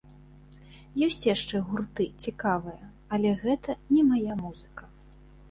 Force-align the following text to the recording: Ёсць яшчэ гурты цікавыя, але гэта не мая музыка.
Ёсць 1.07 1.25
яшчэ 1.35 1.61
гурты 1.67 2.07
цікавыя, 2.25 2.89
але 3.19 3.35
гэта 3.45 3.77
не 3.93 4.01
мая 4.09 4.41
музыка. 4.43 4.83